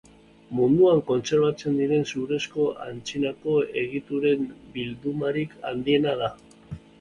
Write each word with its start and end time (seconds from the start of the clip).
Munduan 0.59 1.01
kontserbatzen 1.09 1.75
diren 1.81 2.07
zurezko 2.13 2.65
antzinako 2.85 3.59
egituren 3.83 4.49
bildumarik 4.79 5.55
handiena 5.73 6.17
da. 6.25 6.33